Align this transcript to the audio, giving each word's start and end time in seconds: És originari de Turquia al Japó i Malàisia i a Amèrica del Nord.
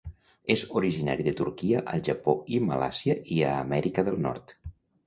És 0.53 0.61
originari 0.79 1.27
de 1.27 1.33
Turquia 1.41 1.83
al 1.93 2.03
Japó 2.09 2.35
i 2.57 2.63
Malàisia 2.71 3.21
i 3.39 3.43
a 3.53 3.57
Amèrica 3.63 4.11
del 4.11 4.21
Nord. 4.27 4.61